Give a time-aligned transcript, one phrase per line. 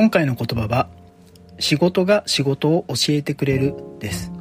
[0.00, 0.88] 今回の言葉は
[1.58, 4.32] 仕事が仕事を教えてくれるです。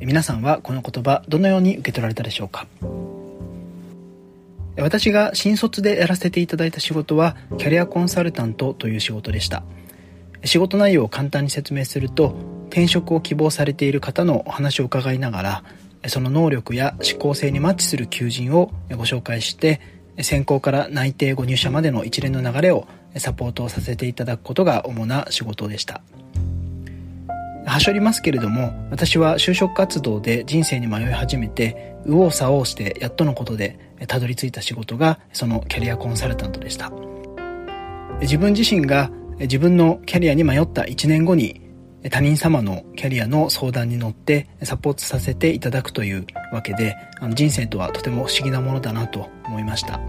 [0.00, 2.66] 皆さんはこの言葉どのように受け取られたでしょうか？
[4.76, 9.62] 私が新卒でやらせていただいた仕事はキャリアコンサルタントという仕事でした。
[10.44, 12.36] 仕事内容を簡単に説明すると
[12.68, 15.64] 転職を希望されている方のお話を伺いながら
[16.08, 19.80] その能力や思考性にマッチする求人をご紹介して
[20.20, 26.02] 選考から内定後入社までの一連の流れをサポートをさせていただくことが主な仕事でした。
[27.66, 33.78] はしょりますけれども私は就職活動で人生に迷い始めて右往左往してやっとのことで
[34.08, 36.90] たどり着いた仕事がそのキャリアコンサルタントでした。
[38.20, 41.62] 自分自身が自分のキャリアに迷った1年後に
[42.10, 46.96] 他人様のキャリアの相談に乗ってサポートさせていただくというわけで
[47.34, 50.00] 人生とはとても不思議なものだなと思いました。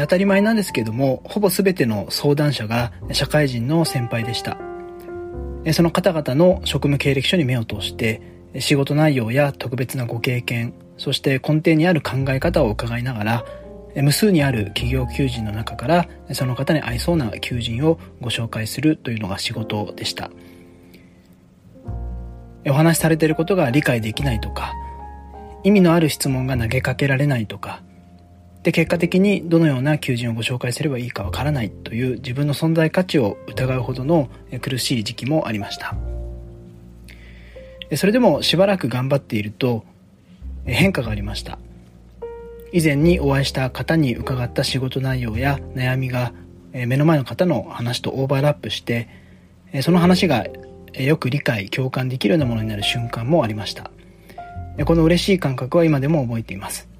[0.00, 4.58] 当たり前なんですけどもほぼ全ての相談者が社会人の先輩でした。
[5.72, 8.20] その方々の職務経歴書に目を通して
[8.58, 13.44] 仕事内容や特別なご経験そして根底にある考え方を伺いながら
[13.94, 20.30] 無数にある企業求人の中からその方に合いそうな求人をご紹介するというのが仕事でした。
[22.66, 24.72] お話しされていることが理解できないとか
[25.64, 27.82] 意味のある質問が投げかけられないとか
[28.62, 34.28] で結果的にどのような求人をご紹介すればいいかわからないという自分の存在価値を疑うほどの
[34.60, 35.96] 苦しい時期もありました。
[37.96, 39.84] それでもしばらく頑張っていると
[40.64, 41.58] 変化がありました。
[42.72, 46.32] 以前にお会いした方に伺った仕事内容や悩みが
[46.72, 49.08] 目の前の方の話とオーバーラップして
[49.82, 50.46] その話が
[50.94, 53.90] よく理解共感できるようなものになる瞬間もありました。
[54.86, 56.91] この嬉しい感覚は今でも覚えています。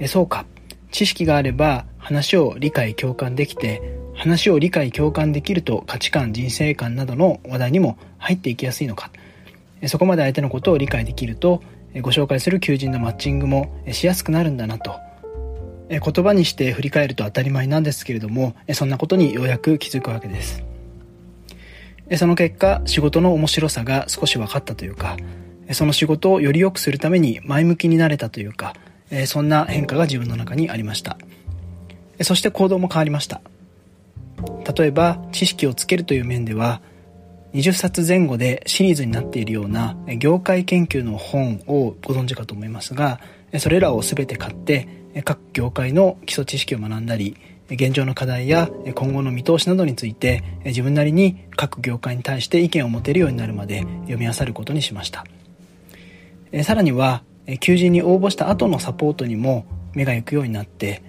[0.00, 0.46] えそうか。
[0.90, 3.80] 知識があれば話を理解共感できて
[4.14, 9.12] 話を理解共感できると価値観人生観などの話題にも入っていきやすいのか。
[9.86, 11.62] そこまで相手のことを理解できると
[12.02, 14.98] ご紹介する求人のマッチングもしやすくなるんだなと。
[15.88, 20.62] 言葉にして振り返ると当たり前なんですけれどもそんなことにようやく気づくわけです。
[22.16, 25.16] その結果仕事の面白さが少し分かったというか
[25.72, 28.74] その仕事をより良くするために前向きになれたというか
[29.10, 31.18] えそんな変化が自分の中にありました。
[32.22, 33.40] そして行動も変わりました。
[34.76, 36.80] 例えば知識をつけるという面では
[37.54, 43.20] 20冊前後でシリーズになっているような業界研究の本をご存知かと思いますが
[43.58, 44.88] それらを全て買って
[45.24, 47.36] 各業界の基礎知識を学んだり
[47.68, 55.24] 現状の課題や今後の見通しなどについて自分なりに各業界に対して意見を持てるようになるまで読み漁ることにしました。
[56.64, 57.22] さらには
[57.58, 61.02] 求人に応募した後のサポートにも目が行くようになって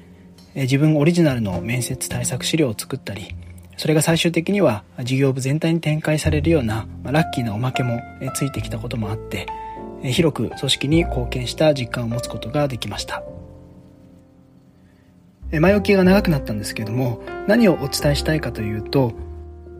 [0.55, 3.35] 自分オリジナルの面接対策資料を作ったり
[3.77, 7.99] それが最終的には事業部全体に展開されるようなラッキーなおまけも
[8.33, 9.47] ついてきたこともあって
[10.03, 13.23] 広く組織に貢献した実感を持つことができました。
[15.59, 19.13] 前置きが長くなったんですけども何をお伝えしたいかというと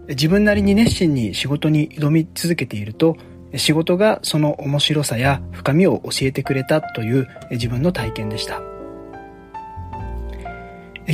[0.10, 3.16] 自分なりに熱心に仕事に挑み続けていると
[3.56, 8.62] 仕事がその面白さや深みを教えてくれたという自分の体験でした。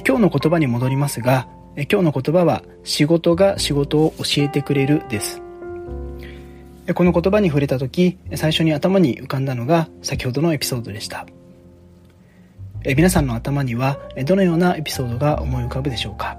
[0.06, 5.42] 今日の言葉に戻りますが今日の言葉は仕事が仕事を教えてくれるです。
[6.94, 11.26] この言葉に触れた時最初に頭に浮かんだのが先ほどのエピソードでした。
[12.96, 16.38] 皆さんの頭にはどのようなエピソードが思い浮かぶでしょうか。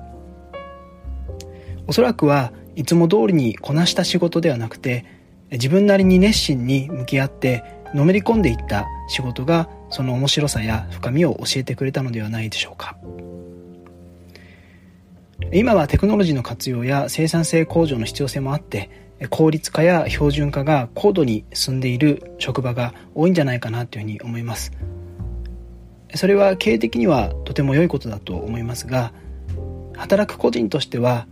[1.86, 5.04] おそらくはいつも通りにこなした仕事ではなくて
[5.50, 7.64] 自分なりに熱心に向き合って
[7.94, 12.96] のめり込んでいった仕事がその面白さや深みを教えてくれたのではないでしょうか。
[15.52, 18.90] 今はテクノロジーの活用や生産性向上の必要性もあって
[19.30, 24.72] 効率化や標準化が高度に進んでいる職場が多いんじゃないかなというふうに思います。
[26.14, 29.12] それは経営的にはとても良いことだと思いますが
[29.94, 31.26] 働く個人としては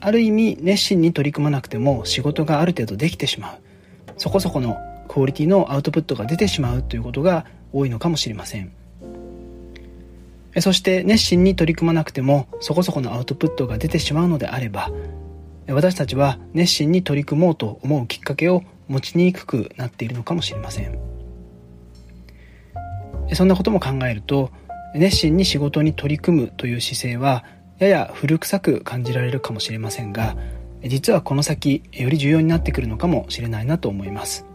[0.00, 3.58] ある意味熱心に取り組まなくても仕事がある程度できてしまう。
[4.16, 8.72] そこそこのクオリティのアウトプットが出てしまうということが多いのかもしれません。
[10.58, 14.90] そして熱心に取り組まなくてもそこそこのアウトプットが出てしまうのであれば
[15.68, 20.98] 私たちは熱心に取り組もうと思うきっかけを持ちにくくなっているのかもしれません。
[23.32, 24.50] そんなことも考えると
[24.94, 27.44] 熱心に仕事に取り組むという姿勢は
[27.80, 30.36] やや古臭く感じられるかもしれませんが
[30.84, 34.46] 実はこの先より重要になってくるのかもしれないなと思います。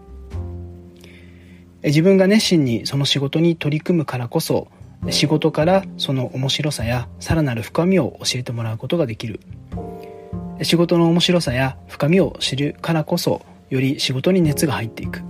[1.83, 4.69] 自分が熱心にその仕事に取り組むからこそ
[5.11, 9.39] 仕事からその面白さやさらなる深みを教えてもらうことができる。
[10.63, 15.21] 仕事の面白さや深みを知るからこそより仕事に熱が入っていく。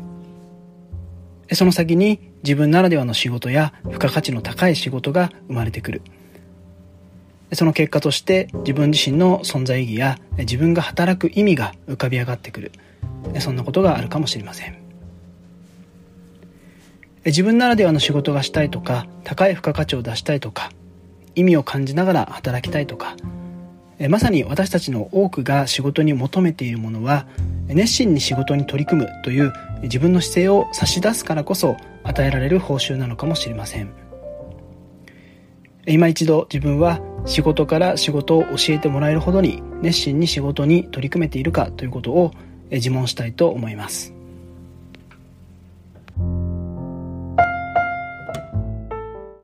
[1.54, 6.02] その先に自分ならではの仕事や付加価値の高い仕事が生まれてくる。
[7.54, 12.72] その結果として自分自身の存在意義や自分が働く意味が浮かび上がってくる。
[13.40, 14.78] そんなことがあるかもしれません。
[17.26, 20.72] 自分ならではの仕事がしたいとか高い付加価値を出したいとか
[21.34, 23.16] 意味を感じながら働きたいとか。
[24.10, 27.28] まさに私たちの多くが仕事に求めているものは
[27.68, 29.54] 熱心に仕事に取り組むという
[29.84, 33.94] 自分の姿勢を差し出すからこそ与えられる報酬なのかもしれません。
[35.88, 42.32] 今一度自分は仕事から仕事を教えてもらえるほどに熱心に仕事に取り組めているかということを
[42.72, 44.15] 自問したいと思います。